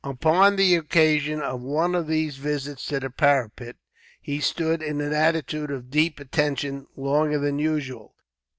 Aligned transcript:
Upon 0.03 0.55
the 0.55 0.73
occasion 0.77 1.41
of 1.43 1.61
one 1.61 1.93
of 1.93 2.07
these 2.07 2.37
visits 2.37 2.87
to 2.87 2.99
the 2.99 3.11
parapet, 3.11 3.75
he 4.19 4.39
stood 4.39 4.81
in 4.81 4.99
an 4.99 5.13
attitude 5.13 5.69
of 5.69 5.91
deep 5.91 6.19
attention, 6.19 6.87
longer 6.95 7.37
than 7.37 7.59
usual. 7.59 8.15